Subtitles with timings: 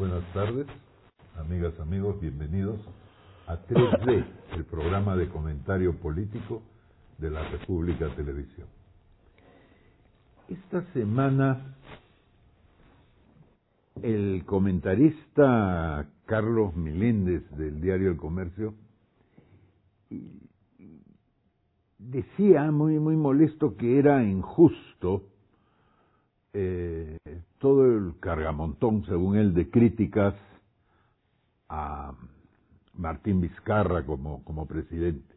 [0.00, 0.66] Buenas tardes,
[1.36, 2.80] amigas, amigos, bienvenidos
[3.46, 6.62] a 3D, el programa de comentario político
[7.18, 8.66] de la República Televisión.
[10.48, 11.76] Esta semana
[14.00, 18.72] el comentarista Carlos Meléndez del diario El Comercio
[21.98, 25.24] decía muy muy molesto que era injusto
[26.54, 27.18] eh,
[27.60, 30.34] todo el cargamontón, según él, de críticas
[31.68, 32.14] a
[32.94, 35.36] Martín Vizcarra como, como presidente.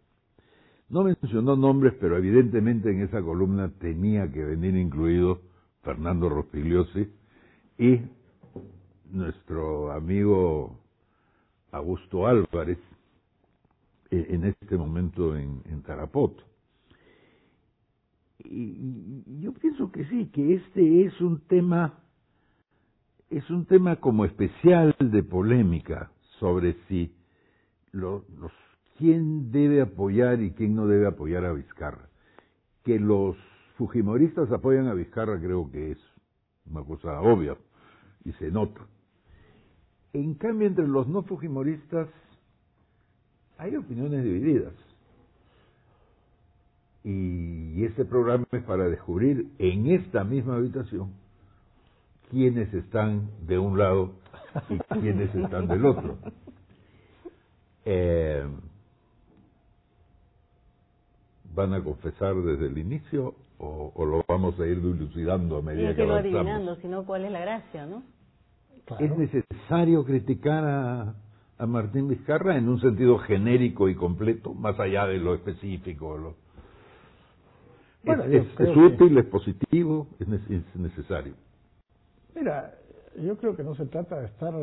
[0.89, 5.41] No mencionó nombres, pero evidentemente en esa columna tenía que venir incluido
[5.83, 7.11] Fernando Rospigliosi
[7.77, 7.99] y
[9.11, 10.79] nuestro amigo
[11.71, 12.79] Augusto Álvarez,
[14.11, 16.44] eh, en este momento en, en Tarapoto.
[18.45, 22.03] Y, yo pienso que sí, que este es un tema,
[23.38, 27.16] es un tema como especial de polémica sobre si
[27.92, 28.22] los,
[28.98, 32.09] quién debe apoyar y quién no debe apoyar a Vizcarra.
[32.84, 33.36] Que los
[33.78, 35.98] fujimoristas apoyan a Vizcarra creo que es
[36.70, 37.57] una cosa obvia
[38.24, 38.81] y se nota.
[40.13, 42.07] En cambio, entre los no fujimoristas
[43.57, 44.74] hay opiniones divididas.
[47.03, 51.22] Y este programa es para descubrir en esta misma habitación
[52.33, 54.13] quiénes están de un lado
[54.69, 56.17] y quiénes están del otro.
[57.85, 58.44] Eh,
[61.53, 65.97] ¿Van a confesar desde el inicio o, lo vamos a ir dilucidando a medida que,
[65.97, 68.03] que lo adivinando, sino cuál es la gracia, ¿no?
[69.00, 71.15] ¿Es necesario criticar a,
[71.57, 76.17] a Martín Vizcarra en un sentido genérico y completo, más allá de lo específico?
[76.17, 76.35] Lo...
[78.03, 78.45] Bueno, es,
[78.75, 80.27] útil, es positivo, es,
[80.75, 81.35] necesario.
[82.35, 82.73] Mira,
[83.21, 84.53] yo creo que no se trata de estar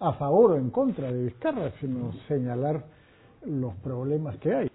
[0.00, 2.84] a favor o en contra de Vizcarra, sino señalar
[3.46, 4.70] los problemas que hay,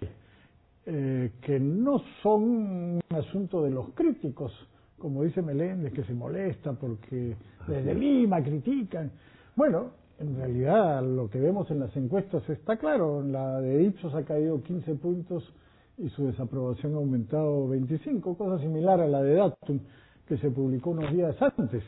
[0.86, 4.52] eh, que no son un asunto de los críticos,
[4.98, 7.36] como dice Meléndez, que se molesta porque
[7.66, 9.10] desde Lima critican.
[9.54, 14.24] Bueno, en realidad lo que vemos en las encuestas está claro, la de Ipsos ha
[14.24, 15.52] caído 15 puntos
[15.98, 19.80] y su desaprobación ha aumentado 25, cosa similar a la de Datum
[20.26, 21.82] que se publicó unos días antes.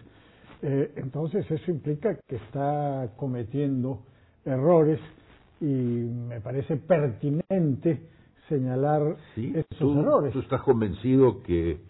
[0.62, 4.02] Eh, entonces eso implica que está cometiendo
[4.44, 5.00] errores
[5.60, 8.02] y me parece pertinente
[8.48, 10.32] señalar esos errores.
[10.32, 11.80] ¿Tú estás convencido que,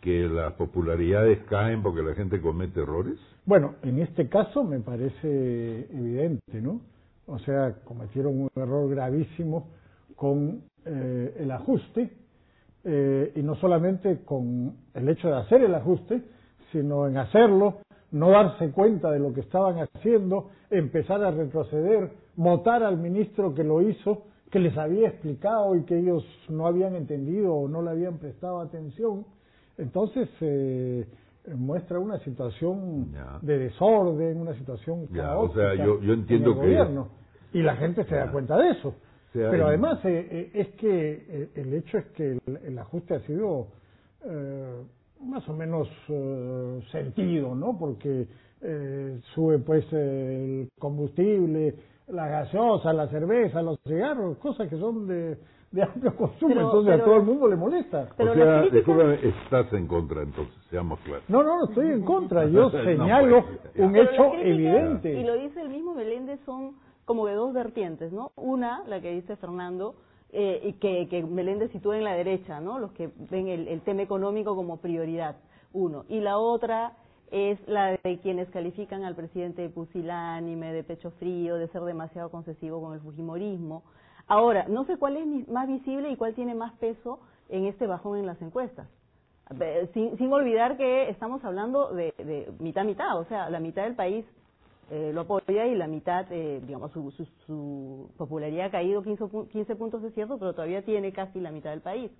[0.00, 3.18] que las popularidades caen porque la gente comete errores?
[3.46, 6.80] Bueno, en este caso me parece evidente, ¿no?
[7.26, 9.68] O sea, cometieron un error gravísimo
[10.16, 12.12] con eh, el ajuste,
[12.84, 16.22] eh, y no solamente con el hecho de hacer el ajuste,
[16.74, 17.78] sino en hacerlo,
[18.10, 23.64] no darse cuenta de lo que estaban haciendo, empezar a retroceder, votar al ministro que
[23.64, 27.90] lo hizo, que les había explicado y que ellos no habían entendido o no le
[27.90, 29.24] habían prestado atención.
[29.78, 31.06] Entonces, eh,
[31.56, 33.12] muestra una situación
[33.42, 37.08] de desorden, una situación caótica o sea, yo, yo entiendo en el gobierno.
[37.52, 38.94] Y la gente se da cuenta de eso.
[39.32, 43.68] Pero además eh, eh, es que eh, el hecho es que el, ajuste ha sido
[45.24, 45.88] más o menos
[46.90, 47.76] sentido, ¿no?
[47.78, 48.26] Porque
[49.34, 51.74] sube pues el combustible,
[52.08, 55.38] la gaseosa, la cerveza, los cigarros, cosas que son de,
[55.72, 58.08] de amplio consumo, entonces a todo el mundo le molesta.
[58.16, 58.64] Pero o sea,
[59.14, 61.24] estás en contra, entonces, seamos claros.
[61.28, 65.12] No, no, no estoy en contra, yo señalo pues, un hecho evidente.
[65.12, 68.32] Y lo dice el mismo Meléndez, son como de dos vertientes, ¿no?
[68.36, 69.94] Una, la que dice Fernando,
[70.36, 72.80] eh, y que, que Meléndez sitúa en la derecha, ¿no?
[72.80, 75.36] Los que ven el, el tema económico como prioridad,
[75.72, 76.04] uno.
[76.08, 76.92] Y la otra
[77.30, 82.30] es la de quienes califican al presidente de pusilánime, de pecho frío, de ser demasiado
[82.30, 83.84] concesivo con el fujimorismo.
[84.26, 88.18] Ahora, no sé cuál es más visible y cuál tiene más peso en este bajón
[88.18, 88.88] en las encuestas.
[89.92, 93.94] Sin, sin olvidar que estamos hablando de, de mitad mitad, o sea, la mitad del
[93.94, 94.24] país
[94.90, 97.10] eh, lo apoya y la mitad, eh, digamos, su,
[97.46, 101.70] su, popularidad ha caído 15, 15 puntos, es cierto, pero todavía tiene casi la mitad
[101.70, 102.10] del país.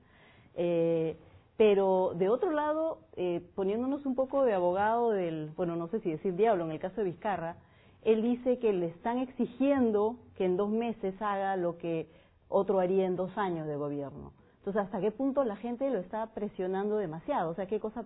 [0.55, 1.16] Eh,
[1.56, 6.11] pero de otro lado, eh, poniéndonos un poco de abogado del, bueno, no sé si
[6.11, 7.56] decir diablo, en el caso de Vizcarra,
[8.02, 12.08] él dice que le están exigiendo que en dos meses haga lo que
[12.49, 14.32] otro haría en dos años de gobierno.
[14.58, 17.50] Entonces, ¿hasta qué punto la gente lo está presionando demasiado?
[17.50, 18.05] O sea, ¿qué cosa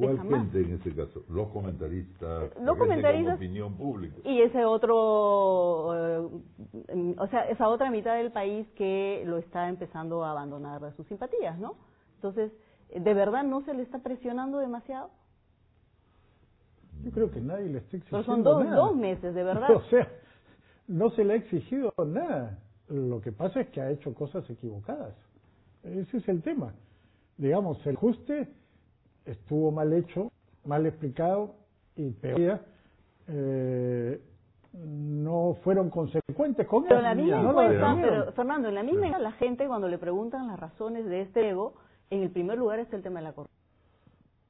[0.00, 1.22] ¿Cuál gente en este caso?
[1.28, 4.16] Los comentaristas, los comentaristas opinión pública.
[4.24, 10.24] Y ese otro, eh, o sea, esa otra mitad del país que lo está empezando
[10.24, 11.76] a abandonar a sus simpatías, ¿no?
[12.16, 12.52] Entonces,
[12.94, 15.10] ¿de verdad no se le está presionando demasiado?
[17.02, 18.76] Yo creo que nadie le está exigiendo Pero son dos, nada.
[18.76, 19.68] dos meses, de verdad.
[19.74, 20.08] O sea,
[20.86, 22.58] no se le ha exigido nada.
[22.88, 25.14] Lo que pasa es que ha hecho cosas equivocadas.
[25.82, 26.74] Ese es el tema.
[27.38, 28.48] Digamos, el ajuste
[29.24, 30.30] estuvo mal hecho,
[30.64, 31.54] mal explicado
[31.96, 32.60] y peor.
[33.28, 34.20] Eh,
[34.72, 39.18] no fueron consecuentes con Pero la misma no encuesta, pero Fernando, en la misma encuesta,
[39.18, 41.74] la gente cuando le preguntan las razones de este ego,
[42.10, 43.60] en el primer lugar está el tema de la corrupción.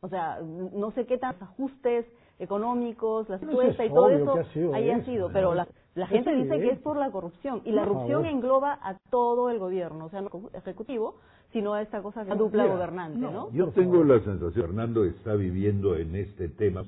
[0.02, 2.06] O sea, no sé qué tan ajustes
[2.40, 5.32] económicos, la eso y todo eso que ha sido hayan eso, sido, ¿no?
[5.32, 5.66] pero la,
[6.06, 8.36] gente dice que es por la corrupción y la Por corrupción favor.
[8.36, 11.16] engloba a todo el gobierno, o sea, no ejecutivo,
[11.52, 13.50] sino a esta cosa que es dupla Mira, gobernante, no, ¿no?
[13.52, 14.06] Yo tengo favor.
[14.06, 16.84] la sensación que Fernando está viviendo en este tema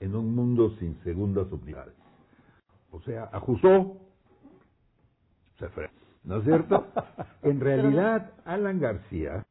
[0.00, 1.94] en un mundo sin segundas oportunidades.
[2.90, 3.96] O sea, ajustó,
[5.58, 5.90] se fue.
[6.24, 6.86] ¿No es cierto?
[7.42, 9.44] En realidad, Alan García,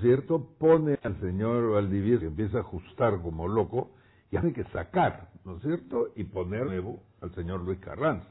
[0.00, 0.46] ¿cierto?
[0.58, 3.90] Pone al señor Valdivieso que empieza a ajustar como loco
[4.30, 6.08] y hace que sacar, ¿no es cierto?
[6.16, 8.28] Y poner nuevo al señor Luis Carranza.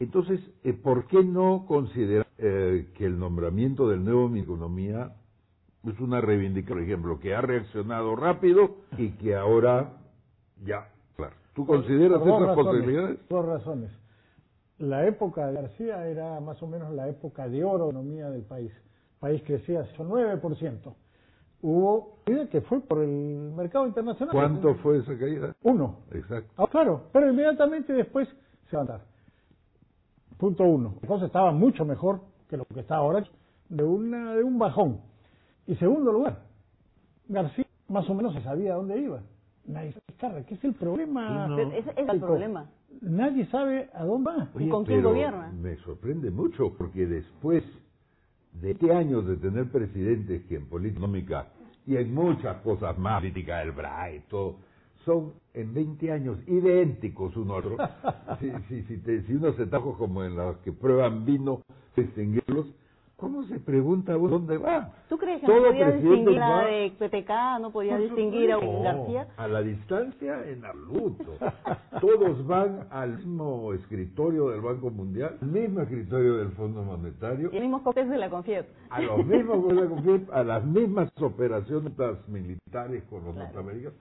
[0.00, 5.12] Entonces, eh, ¿por qué no considerar eh, que el nombramiento del nuevo Ministro de Economía
[5.84, 9.92] es una reivindicación, por ejemplo, que ha reaccionado rápido y que ahora
[10.64, 11.34] ya, claro.
[11.54, 13.28] ¿Tú consideras Por esas razones, posibilidades?
[13.28, 13.90] Dos razones.
[14.78, 18.30] La época de García era más o menos la época de oro de la economía
[18.30, 18.70] del país.
[18.70, 20.94] El país crecía son 9%.
[21.60, 24.32] Hubo caída que fue por el mercado internacional.
[24.32, 25.54] ¿Cuánto fue esa caída?
[25.62, 26.00] Uno.
[26.12, 26.52] Exacto.
[26.56, 28.28] Ah, claro, pero inmediatamente después
[28.70, 29.00] se va a dar.
[30.36, 30.94] Punto uno.
[31.02, 33.24] La cosa estaba mucho mejor que lo que está ahora,
[33.68, 35.00] de, una, de un bajón.
[35.66, 36.42] Y segundo lugar,
[37.28, 39.20] García más o menos se sabía a dónde iba.
[39.66, 41.46] Nadie sabe, ¿qué es el problema?
[41.48, 41.58] No.
[41.58, 42.70] Ese es el problema.
[43.02, 44.48] Nadie sabe a dónde va.
[44.58, 45.52] ¿Y con quién gobierna?
[45.52, 47.64] Me sorprende mucho porque después
[48.60, 51.48] de 20 años de tener presidentes que en política económica
[51.86, 54.56] y en muchas cosas más, política del BRA y todo,
[55.04, 57.76] son en 20 años idénticos uno a otro.
[58.40, 61.62] si, si, si, te- si uno se tajo como en los que prueban vino,
[61.96, 62.66] distinguirlos,
[63.18, 64.92] ¿cómo se pregunta uno dónde va?
[65.08, 67.30] ¿Tú crees que Todo no podía distinguir a de PTK,
[67.60, 69.26] no podía distinguir a un García?
[69.36, 71.32] A la distancia, en absoluto.
[72.00, 77.56] Todos van al mismo escritorio del Banco Mundial, al mismo escritorio del Fondo Monetario, Y
[77.56, 78.66] el mismo copes de la CONFIEP.
[78.90, 79.64] a los mismos
[80.32, 81.92] a las mismas operaciones
[82.28, 83.46] militares con los Claro.
[83.52, 83.98] norteamericanos.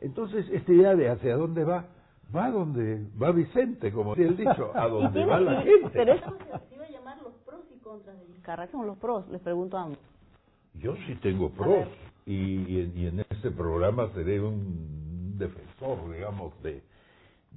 [0.00, 1.86] Entonces, esta idea de hacia dónde va,
[2.34, 5.90] va donde va Vicente, como decía el dicho, a donde va la gente.
[5.92, 6.36] Pero eso
[6.68, 8.66] se iba a llamar los pros y contras de Vizcarra.
[8.66, 9.26] ¿Qué son los pros?
[9.30, 9.98] Les pregunto a ambos.
[10.74, 11.88] Yo sí tengo pros
[12.26, 16.82] y, y, y en este programa seré un defensor, digamos, de,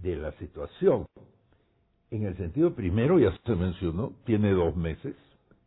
[0.01, 1.05] de la situación.
[2.09, 5.15] En el sentido primero, ya se mencionó, tiene dos meses,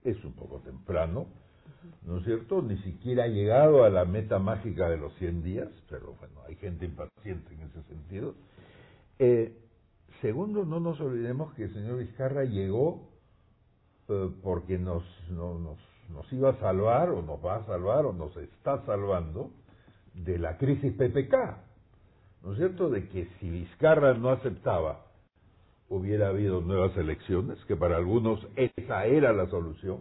[0.02, 1.26] es un poco temprano,
[2.02, 2.62] ¿no es cierto?
[2.62, 6.56] Ni siquiera ha llegado a la meta mágica de los 100 días, pero bueno, hay
[6.56, 8.34] gente impaciente en ese sentido.
[9.18, 9.56] Eh,
[10.20, 13.13] segundo, no nos olvidemos que el señor Vizcarra llegó
[14.42, 15.78] porque nos, no- nos,
[16.10, 19.50] nos iba a salvar o nos va a salvar o nos está salvando
[20.14, 21.34] de la crisis PPK.
[22.42, 22.90] ¿No es cierto?
[22.90, 25.06] De que si Vizcarra no aceptaba,
[25.88, 30.00] hubiera habido nuevas elecciones, que para algunos esa era la solución,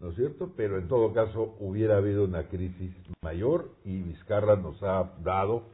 [0.00, 0.52] ¿no es cierto?
[0.56, 5.64] Pero en todo caso hubiera habido una crisis mayor y Vizcarra nos ha dado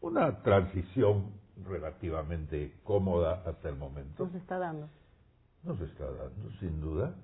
[0.00, 1.32] una transición
[1.66, 4.88] relativamente cómoda hasta el momento Nos está dando.
[5.64, 7.14] Nos está dando, sin duda.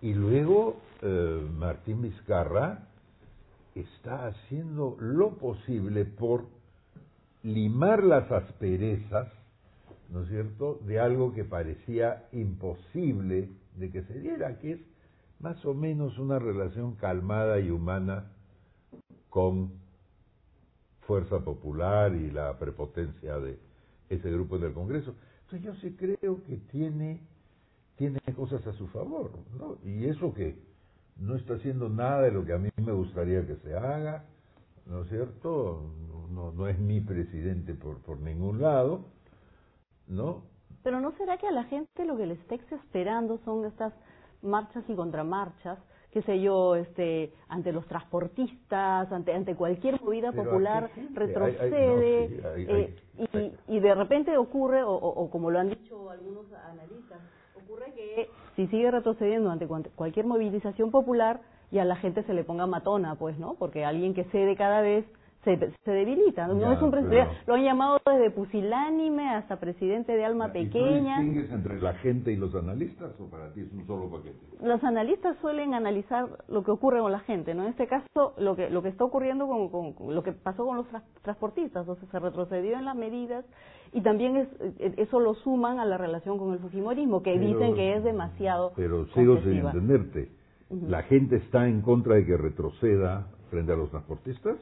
[0.00, 2.86] Y luego eh, Martín Vizcarra
[3.74, 6.44] está haciendo lo posible por
[7.42, 9.28] limar las asperezas,
[10.10, 14.80] ¿no es cierto?, de algo que parecía imposible de que se diera, que es
[15.40, 18.24] más o menos una relación calmada y humana
[19.28, 19.70] con
[21.02, 23.58] Fuerza Popular y la prepotencia de
[24.08, 25.14] ese grupo en el Congreso.
[25.44, 27.20] Entonces yo sí creo que tiene,
[27.96, 29.78] tiene cosas a su favor, ¿no?
[29.84, 30.58] Y eso que
[31.18, 34.24] no está haciendo nada de lo que a mí me gustaría que se haga,
[34.86, 35.82] ¿no es cierto?
[36.30, 39.06] No, no es mi presidente por, por ningún lado,
[40.08, 40.42] ¿no?
[40.82, 43.92] Pero ¿no será que a la gente lo que les está esperando son estas
[44.42, 45.78] marchas y contramarchas,
[46.12, 51.44] qué sé yo, este, ante los transportistas, ante, ante cualquier movida Pero ¿a popular, retrocede,
[51.44, 52.96] Hay- hay- no, sí, hay- eh,
[53.32, 57.20] hay- y, y de repente ocurre, o, o- o como lo han dicho algunos analistas,
[57.66, 61.40] ocurre que si sigue retrocediendo ante cualquier movilización popular,
[61.72, 63.54] y a la gente se le ponga matona, pues, ¿no?
[63.54, 65.04] Porque alguien que cede cada vez
[65.56, 66.46] se, se debilita.
[66.48, 70.46] No Ya, es un presidente, pero- lo han llamado desde pusilánime hasta presidente de alma
[70.48, 71.20] ¿Y tú pequeña.
[71.20, 74.36] distingues entre la gente y los analistas o para ti es un solo paquete?
[74.60, 77.62] Los analistas suelen analizar lo que ocurre con la gente, ¿no?
[77.62, 80.66] En este caso, lo que lo que está ocurriendo con, con- con lo que pasó
[80.66, 83.44] con los tra- transportistas, o sea, se retrocedió en las medidas
[83.92, 84.48] y también es,
[84.80, 88.02] eh, eso lo suman a la relación con el fujimorismo, que Pero- dicen que es
[88.04, 90.28] demasiado Pero sigo sin entenderte.
[90.70, 94.56] ¿La gente está en contra de que retroceda frente a los transportistas?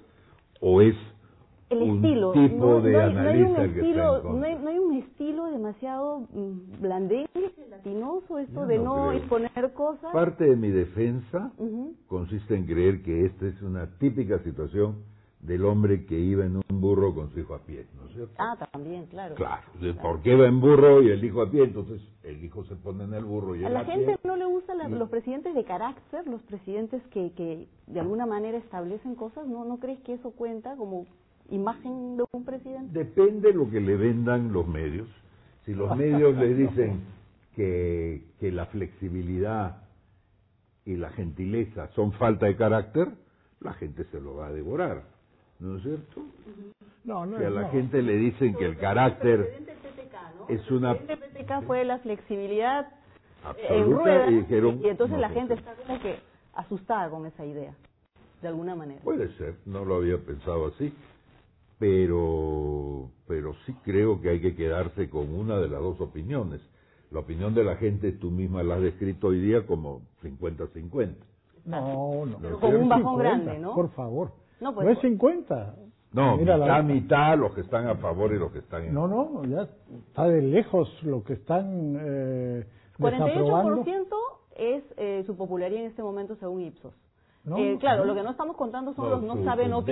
[0.67, 0.97] ¿O es
[1.71, 4.59] el un estilo tipo no, de no hay, no hay un analista estilo no hay,
[4.59, 9.13] no hay un estilo demasiado mm, blandengue latinoso esto de no creo.
[9.13, 11.95] exponer cosas Parte de mi defensa Ujú.
[12.09, 15.05] consiste en creer que esta es una típica situación
[15.45, 18.35] del hombre que iba en un burro con su hijo a pie, ¿no es cierto?
[18.39, 21.65] ah también claro Claro, de ¿por qué va en burro y el hijo a pie?
[21.65, 24.19] Entonces el hijo se pone en el burro y a él la a gente pie.
[24.25, 28.57] no le gustan la- los presidentes de carácter los presidentes que, que de alguna manera
[28.59, 31.07] establecen cosas no no crees que eso cuenta como
[31.51, 35.09] imagen de un presidente Depende lo que le vendan los medios.
[35.67, 37.01] Si los medios le dicen
[37.55, 39.83] que, que la flexibilidad
[40.87, 43.09] y la gentileza son falta de carácter,
[43.61, 45.03] la gente se lo va a devorar,
[45.65, 46.23] ¿no es cierto?
[47.05, 47.71] No, no, Si a la no.
[47.71, 49.65] gente le dicen que el carácter
[50.49, 54.81] es una el PTK fue la flexibilidad en absoluta ruedas y dijeron...
[54.83, 56.19] y entonces no, la gente está como que
[56.55, 57.75] asustada con esa idea
[58.43, 60.93] de alguna manera Puede ser, no lo había pensado así,
[61.79, 66.61] pero, pero sí creo que hay que quedarse con una de las dos opiniones.
[67.11, 71.15] La opinión de la gente tú misma la has descrito hoy día como 50-50.
[71.65, 72.39] No, no.
[72.39, 73.75] Pero con un bajón 50, grande, ¿no?
[73.75, 74.44] Por favor.
[74.61, 75.75] No, No, pues, es 50.
[76.13, 76.85] No, Mira la- mitad,
[77.35, 79.69] mitad, los que están a favor y los que están en No, no, ya
[80.09, 82.67] está de lejos lo que están eh,
[82.99, 83.83] desaprobando.
[83.85, 84.07] 48%
[84.57, 86.95] es eh, su popularidad en este momento según Ipsos.
[87.45, 88.07] No, Eh, claro, no.
[88.07, 89.83] lo que no estamos contando son los no su- saben, su no.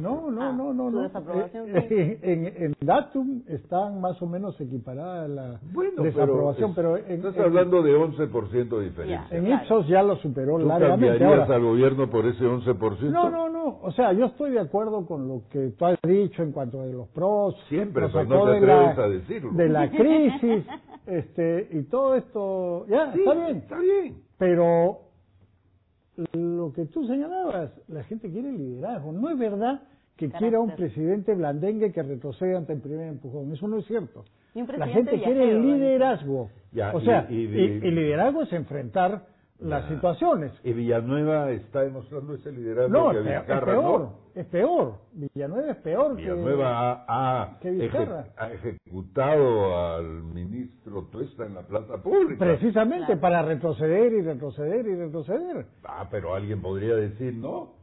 [0.00, 0.90] No, no, Ah, no, no.
[0.90, 1.02] no.
[1.02, 1.94] desaprobación, Eh, sí.
[1.94, 7.10] eh, en, en datum están más o menos equiparadas la Bueno, desaprobación, pero, pero, es-
[7.10, 9.26] en, estás en- hablando de 11% de diferencia.
[9.30, 9.36] Ya.
[9.36, 9.62] en claro.
[9.62, 11.06] Ipsos ya lo superó ¿Tú largamente.
[11.18, 13.12] cambiarías Ahora, al gobierno por ese 11%?
[13.12, 13.78] no, no, no.
[13.82, 16.92] O sea, yo estoy de acuerdo con lo que tú has dicho en cuanto de
[16.92, 17.54] los pros.
[17.68, 19.50] Siempre, pero no te de la- atreves a decirlo.
[19.52, 20.64] De la crisis,
[21.06, 22.86] este, y todo esto.
[22.88, 23.56] Ya, Sí, está bien.
[23.58, 24.16] Está bien.
[24.38, 24.98] Pero
[26.32, 29.12] lo que tú señalabas, la gente quiere liderazgo.
[29.12, 29.82] No es verdad
[30.16, 30.38] que Carácter.
[30.40, 33.52] quiera un presidente blandengue que retroceda ante el primer empujón.
[33.52, 34.24] Eso no es cierto.
[34.54, 36.50] Y un La gente quiere viajero, liderazgo.
[36.72, 39.24] Ya, o y- sea, y- y, y- y liderazgo es enfrentar
[39.60, 39.94] las Ya.
[39.94, 40.52] situaciones.
[40.64, 44.14] Y Villanueva está demostrando ese liderazgo No, que es peor, es Vizcarra peor, no.
[44.34, 44.94] es peor.
[45.12, 48.24] Villanueva es peor Villanueva ha, ha que Vizcarra.
[48.26, 52.38] eje- ha ejecutado al ministro Tuesta en la plaza pública.
[52.44, 53.20] precisamente Claro.
[53.20, 55.66] para retroceder y retroceder y retroceder.
[55.84, 57.78] Ah, pero alguien podría decir no.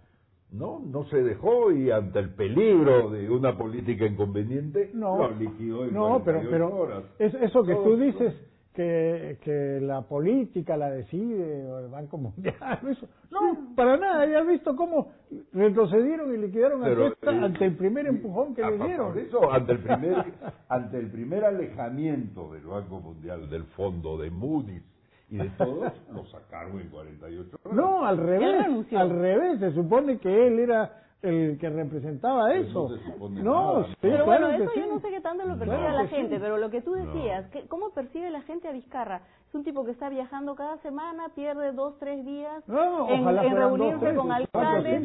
[0.50, 5.84] No, no se dejó y ante el peligro de una política inconveniente No, lo liquidó
[5.84, 7.04] en no pero, 48 pero horas.
[7.20, 8.34] es- eso que Todo- tú dices
[8.78, 12.54] que, que la política la decide o el Banco Mundial,
[12.88, 13.08] eso.
[13.32, 15.12] no, para nada, ya has visto cómo
[15.52, 19.18] retrocedieron y liquidaron a Pero, Testa eh, ante el primer empujón que le por dieron.
[19.18, 20.26] eso, ante el primer
[20.70, 24.84] ante el primer alejamiento del Banco Mundial, del fondo de Moody's
[25.30, 27.76] y de todos, lo sacaron en 48 horas.
[27.76, 32.90] No, al revés, al revés, se supone que él era el que representaba eso.
[33.32, 34.80] no sí, Pero claro bueno, eso sí.
[34.82, 35.96] yo no sé qué tanto lo percibe No.
[35.96, 36.16] la sí.
[36.16, 37.06] gente, pero lo que tú No.
[37.06, 39.22] decías, que ¿cómo percibe la gente a Vizcarra?
[39.48, 44.00] Es un tipo que está viajando cada semana, pierde dos, tres días No, en, reunirse
[44.00, 45.02] tres, con alcaldes.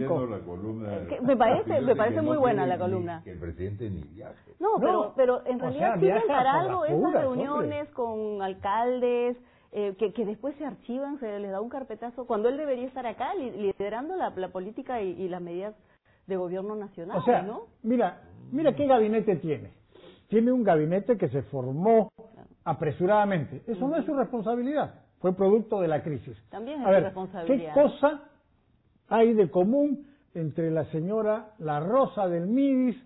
[1.23, 3.19] me parece- me parece muy no buena la columna.
[3.19, 4.53] ni que el presidente ni viaje.
[4.59, 9.37] No, No, pero, pero en realidad sirven para algo esas reuniones con alcaldes,
[9.75, 13.07] eh, que, que después se archivan, se les da un carpetazo, cuando él debería estar
[13.07, 15.75] acá li- liderando la, la política y, y las medidas
[16.33, 17.67] de gobierno nacional, O sea, ¿no?
[17.83, 18.21] mira,
[18.51, 19.71] mira qué gabinete tiene.
[20.29, 22.11] Tiene un gabinete que se formó
[22.65, 23.63] apresuradamente.
[23.67, 26.37] Eso no es su responsabilidad, fue producto de la crisis.
[26.51, 27.75] También es A su ver, responsabilidad.
[27.75, 28.23] ¿Qué cosa
[29.09, 32.97] hay de común entre la señora La Rosa del MIDIS,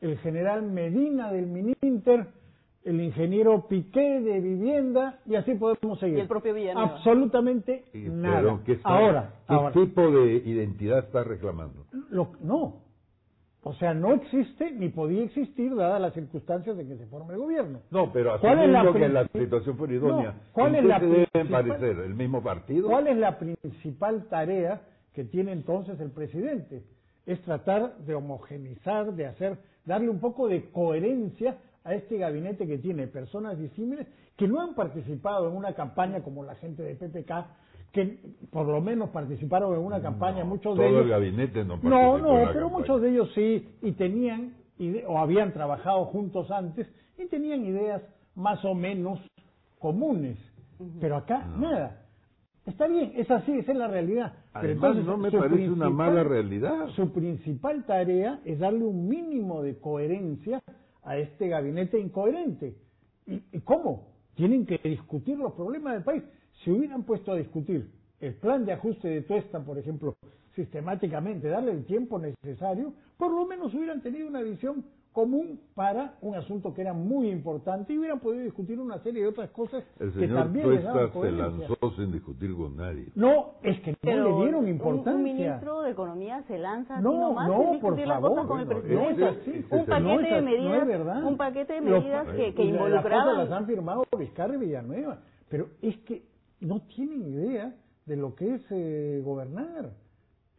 [0.00, 2.28] el general Medina del Mininter,
[2.84, 6.18] el ingeniero Piqué de Vivienda y así podemos seguir?
[6.18, 6.96] Y el propio Villanueva.
[6.96, 8.40] Absolutamente Y- nada.
[8.40, 11.84] pero ¿qué está- ahora, ¿qué ahora, tipo de identidad está reclamando?
[12.10, 12.88] lo- no.
[13.62, 17.40] O sea, no existe ni podía existir dadas las circunstancias de que se forme el
[17.40, 17.80] gobierno.
[17.90, 20.84] No, pero ¿Cuál es la asumiendo que la situación fuera idónea, No, ¿cuál ¿en es
[20.86, 21.98] la deben principal- parecer?
[22.06, 22.88] ¿El mismo partido?
[22.88, 24.80] ¿Cuál es la principal tarea
[25.12, 26.84] que tiene entonces el presidente?
[27.26, 32.78] Es tratar de homogenizar, de hacer, darle un poco de coherencia a este gabinete que
[32.78, 34.06] tiene personas disímiles
[34.36, 37.32] que no han participado en una campaña como la gente de PPK,
[37.92, 38.18] que
[38.50, 41.02] por lo menos participaron en una campaña, muchos de todo ellos...
[41.04, 42.78] el gabinete no participó No, en no, la pero campaña.
[42.78, 46.86] muchos de ellos sí, y tenían, ide- o habían trabajado juntos antes,
[47.18, 48.02] y tenían ideas
[48.34, 49.18] más o menos
[49.78, 50.38] comunes.
[51.00, 51.96] Pero acá, nada.
[52.64, 54.32] Está bien, es así, esa es la realidad.
[54.54, 56.88] Pero entonces, no me parece una mala realidad.
[56.94, 60.62] Su principal tarea es darle un mínimo de coherencia
[61.02, 62.76] a este gabinete incoherente.
[63.26, 64.08] ¿Y, y cómo?
[64.34, 66.22] Tienen que discutir los problemas del país.
[66.64, 67.90] Si hubieran puesto a discutir
[68.20, 70.16] el plan de ajuste de Tuesta, por ejemplo,
[70.54, 76.34] sistemáticamente, darle el tiempo necesario, por lo menos hubieran tenido una visión común para un
[76.36, 80.12] asunto que era muy importante y hubieran podido discutir una serie de otras cosas El
[80.12, 83.08] que señor también les daban se lanzó sin discutir con nadie.
[83.16, 85.14] No, es que no Pero le dieron un- importancia.
[85.14, 88.30] Un, ministro de Economía se lanza así No, nomás no, sin por discutir las favor,
[88.30, 88.94] cosas con el presidente.
[89.20, 89.50] no es así.
[89.50, 91.24] un Ese paquete es de así, no es medidas, verdad.
[91.24, 93.36] un paquete de Los- medidas que, que Las involucraban.
[93.38, 96.22] las han firmado Vizcarra y Villanueva, pero es que
[96.60, 97.74] no tienen idea
[98.06, 99.90] de lo que es eh, gobernar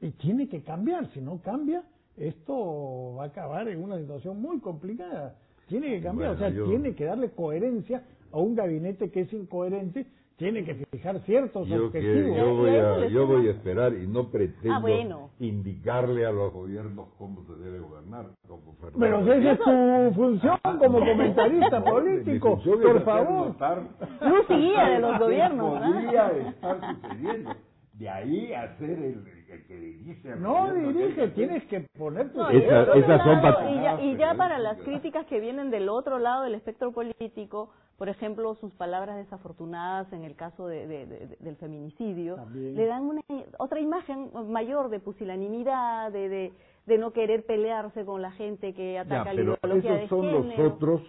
[0.02, 1.06] y tiene que cambiar.
[1.14, 1.84] Si no cambia,
[2.18, 5.36] esto va a acabar en una situación muy complicada.
[5.68, 9.22] Tiene que cambiar, Bueno, o sea, yo- tiene que darle coherencia a un gabinete que
[9.22, 10.06] es incoherente.
[10.38, 12.36] Tiene que fijar ciertos Yo, que, objetivos.
[12.38, 15.30] yo, Y voy a yo voy esperar y no pretendo Ah, bueno.
[15.40, 18.26] indicarle a los gobiernos cómo se debe gobernar.
[18.48, 18.76] Como.
[19.00, 23.48] Pero si esa es tu función como comentarista político, por hacer favor.
[23.50, 23.84] notar
[24.22, 25.92] Luz guía de los gobiernos, ¿ah?
[25.94, 27.52] podría estar sucediendo.
[27.94, 30.32] De ahí a ser el, el que dirige.
[30.32, 32.38] al No dirige, tienes que poner tu...
[32.40, 35.90] No, esas son lado, y ya, y ya Ah, para las críticas que vienen del
[35.90, 41.06] otro lado del espectro político, por ejemplo, sus palabras desafortunadas en el caso de- de-
[41.06, 42.76] de- del feminicidio, También.
[42.76, 43.22] le dan una
[43.60, 46.54] otra imagen mayor de pusilanimidad, de, de,
[46.88, 50.08] de no querer pelearse con la gente que Ya, ataca la pero ideología esos de
[50.08, 51.02] son los otros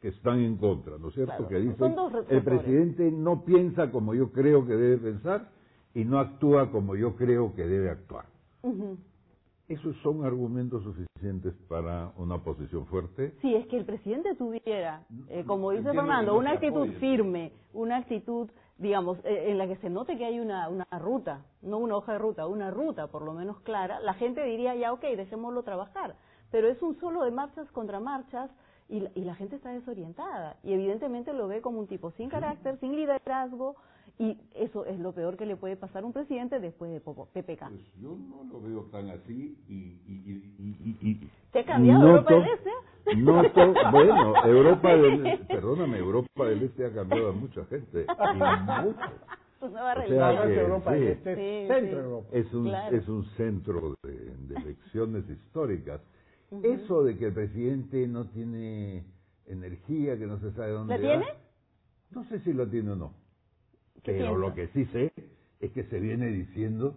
[0.00, 1.32] que están en contra, ¿no es cierto?
[1.34, 5.48] Claro, que dicen, son dos el presidente no piensa como yo creo que debe pensar
[5.94, 8.26] y no actúa como yo creo que debe actuar.
[9.66, 13.34] ¿Esos son argumentos suficientes para una posición fuerte?
[13.40, 17.52] Si es que el presidente tuviera, eh, como dice Entiendo Fernando, no una actitud firme,
[17.72, 21.78] una actitud, digamos, eh, en la que se note que hay una, una ruta, no
[21.78, 25.00] una hoja de ruta, una ruta por lo menos clara, la gente diría, ya, ok,
[25.16, 26.16] dejémoslo trabajar.
[26.50, 28.50] Pero es un solo de marchas contra marchas
[28.90, 30.56] y, la- y la gente está desorientada.
[30.62, 33.76] Y evidentemente lo ve como un tipo sin carácter, sin liderazgo,
[34.18, 37.26] y eso es lo peor que le puede pasar a un presidente después de Popo-
[37.32, 37.68] PPK.
[37.68, 39.74] Pues yo no lo veo tan así y...
[39.74, 42.70] y, y, y- y- y- ¿Te ha cambiado noto- Europa del Este?
[43.16, 48.06] Noto, bueno, Europa del perdóname, Europa del Este ha cambiado a mucha gente.
[48.06, 48.38] y
[48.82, 49.00] mucho.
[49.60, 51.04] O sea, que Europa, sí.
[51.04, 52.04] este es Sí, centro sí.
[52.04, 52.28] Europa.
[52.32, 52.96] Es un, Claro.
[52.96, 56.00] es un centro de, de elecciones históricas.
[56.62, 59.04] Eso de que el presidente no tiene
[59.46, 61.34] energía, que no se sabe dónde ¿La va, tiene?
[62.12, 63.14] No sé si lo tiene o no.
[64.04, 65.12] ¿Qué Pero lo que sí sé
[65.60, 66.94] es que se viene diciendo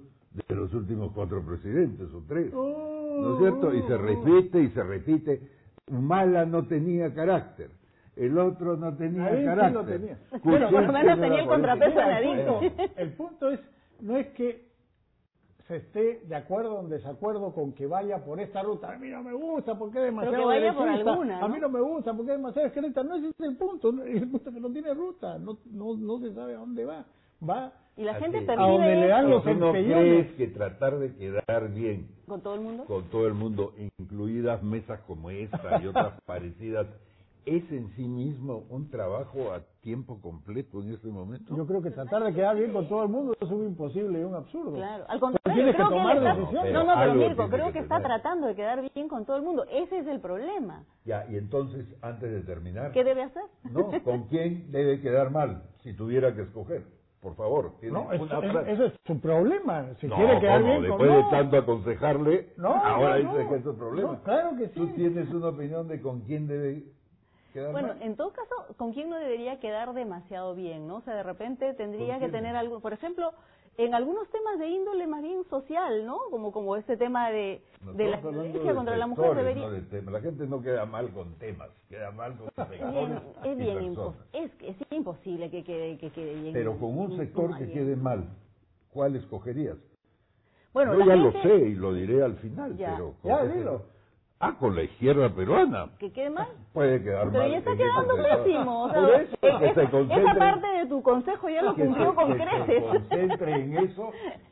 [0.48, 2.54] de los últimos cuatro presidentes o tres.
[2.54, 3.74] ¿No es cierto?
[3.74, 5.42] Y se repite y se repite.
[5.88, 7.70] Humala no tenía carácter.
[8.18, 9.74] El otro no tenía Ahí sí carácter.
[9.74, 10.18] lo tenía.
[10.32, 12.62] Kuczynski Bueno, por lo menos no tenía el contrapeso de punto,
[12.98, 13.60] el punto es,
[14.02, 14.67] no es que
[15.68, 18.94] se esté de acuerdo o en desacuerdo con que vaya por esta ruta.
[18.94, 21.50] A mí no me gusta porque es demasiado que vaya por alguna, A ¿no?
[21.50, 23.04] mí no me gusta porque es demasiado izquierdista.
[23.04, 23.90] No, ese es el punto.
[24.06, 25.38] El punto es que no tiene ruta.
[25.38, 27.06] No, no, no se sabe a dónde va.
[27.48, 28.50] Va Y la Así gente es.
[28.50, 32.56] a donde le dan los ¿Tú no crees que tratar de quedar bien con todo
[32.56, 32.86] el mundo.
[32.86, 36.88] con todo el mundo, incluidas mesas como esta y otras parecidas,
[37.48, 41.56] es en sí mismo un trabajo a tiempo completo en este momento?
[41.56, 44.24] Yo creo que tratar de quedar bien con todo el mundo es un imposible y
[44.24, 44.74] un absurdo.
[44.74, 46.74] Claro, al contrario, tienes que creo que, tomar él está, decisiones.
[46.74, 49.44] no, no, pero Mirko, creo que que está tratando de quedar bien con todo el
[49.44, 49.66] mundo.
[49.72, 50.86] Ese es el problema.
[51.06, 53.44] Ya, y entonces, antes de terminar, ¿Qué debe hacer?
[53.64, 56.84] no, ¿con quién debe quedar mal si tuviera que escoger?
[57.22, 58.72] Por favor, tiene No, es- una es- frase.
[58.72, 59.96] ese es su problema.
[60.00, 60.68] Si No, quiere quedar ¿cómo?
[60.80, 61.30] bien con Después de no.
[61.30, 63.50] tanto aconsejarle, No, ahora no, dice no.
[63.50, 64.12] que es su problema.
[64.14, 64.74] No, claro que sí.
[64.76, 66.84] ¿Tú tienes una opinión de con quién debe
[67.54, 68.02] quedar Bueno, mal?
[68.02, 70.98] en todo caso, ¿con quién no debería quedar demasiado bien, no?
[70.98, 73.32] O sea, de repente tendría ¿Con que tener algo, por ejemplo,
[73.78, 76.18] en algunos temas de índole más bien social, ¿no?
[76.32, 79.68] Como como este tema de, No de la violencia de contra la mujer sectores, debería
[79.68, 80.14] no de temas.
[80.14, 83.94] La gente no queda mal con temas, queda mal con es sectores bien, es bien
[83.96, 86.54] impos- es, es imposible que quede que quede bien.
[86.54, 87.78] Pero con un sector que bien.
[87.86, 88.30] quede mal,
[88.92, 89.78] ¿cuál escogerías?
[90.74, 92.96] Bueno, Yo ya gente, lo sé y lo diré al final, Ya.
[92.96, 93.14] pero...
[93.24, 93.97] Ya, ese- dilo.
[94.40, 95.88] Ah, con la izquierda peruana.
[95.98, 96.48] ¿Que quede mal?
[96.72, 97.52] Puede quedar Pero mal.
[97.52, 98.84] ya está quedando pésimo.
[98.84, 102.14] O sea, eso, que esa, se esa parte de tu consejo ya lo que cumplió
[102.14, 102.84] con que se creces.
[102.84, 104.12] concentre en eso,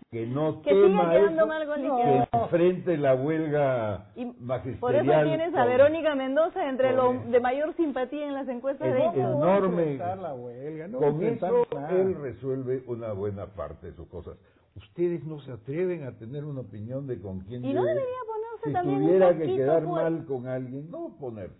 [0.10, 4.26] que no Que siga tema quedando eso, mal con la que enfrente la huelga Y
[4.26, 4.80] magisterial.
[4.80, 8.94] por eso tienes a Verónica Mendoza entre los de mayor simpatía en las encuestas Es-
[8.96, 9.22] de es- hecho.
[9.22, 9.98] No va a enorme.
[9.98, 11.92] la huelga, no Con eso nada.
[11.92, 14.36] él resuelve una buena parte de sus cosas.
[14.76, 18.18] Ustedes no se atreven a tener una opinión de con quién Y no debe- debería
[18.26, 21.56] ponerse si también un tuviera que quedar mal con alguien, no ponerse.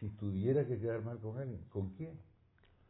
[0.00, 2.18] Si tuviera que quedar mal con alguien, ¿con quién?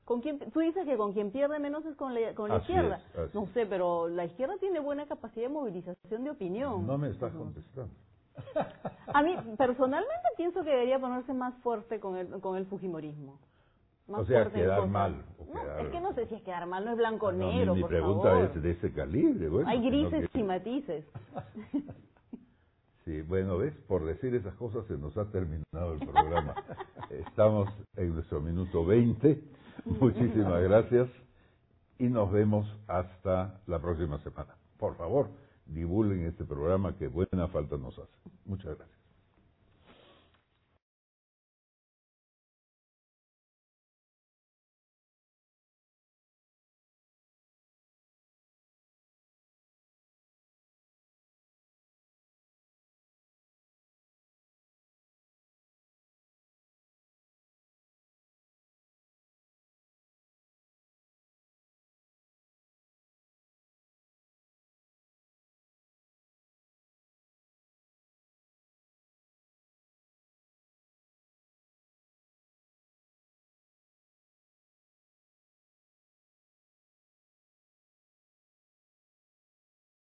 [0.04, 3.00] ¿Con quién, tú dices que con quien pierde menos es con la, con la izquierda.
[3.26, 6.86] es, no sé, pero la izquierda tiene buena capacidad de movilización de opinión.
[6.86, 7.94] No me estás contestando.
[9.14, 13.38] A mí, personalmente, pienso que debería ponerse más fuerte con el, con el fujimorismo.
[14.08, 16.84] Más O sea, quedar mal, o No, es que no sé si es quedar mal,
[16.84, 18.44] no es blanco o No, mi- negro, mi, por pregunta favor.
[18.54, 19.48] es de ese calibre.
[19.48, 21.06] Bueno, Hay grises que- y matices.
[23.04, 26.54] Sí, bueno, ves, por decir esas cosas se nos ha terminado el programa.
[27.10, 29.42] Estamos en nuestro minuto 20.
[29.84, 31.10] Muchísimas gracias
[31.98, 34.56] y nos vemos hasta la próxima semana.
[34.78, 35.28] Por favor,
[35.66, 38.16] divulguen este programa que buena falta nos hace.
[38.46, 38.93] Muchas gracias.